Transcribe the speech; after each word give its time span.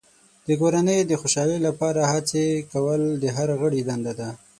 د 0.47 0.49
کورنۍ 0.61 0.99
د 1.05 1.11
خوشحالۍ 1.21 1.59
لپاره 1.67 2.01
هڅې 2.13 2.45
کول 2.71 3.01
د 3.21 3.25
هر 3.37 3.49
غړي 3.61 3.81
دنده 3.89 4.13
ده. 4.19 4.29